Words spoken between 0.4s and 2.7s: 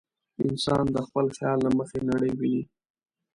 انسان د خپل خیال له مخې نړۍ ویني.